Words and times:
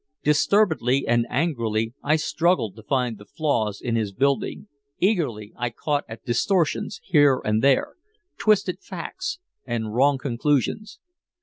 Disturbedly 0.23 1.05
and 1.07 1.27
angrily 1.29 1.93
I 2.01 2.15
struggled 2.15 2.75
to 2.75 2.81
find 2.81 3.19
the 3.19 3.25
flaws 3.25 3.79
in 3.79 3.95
his 3.95 4.11
building, 4.11 4.67
eagerly 4.97 5.53
I 5.55 5.69
caught 5.69 6.05
at 6.09 6.25
distortions 6.25 6.99
here 7.03 7.39
and 7.45 7.63
there, 7.63 7.93
twisted 8.39 8.79
facts 8.81 9.37
and 9.63 9.93
wrong 9.93 10.17
conclusions. 10.17 10.97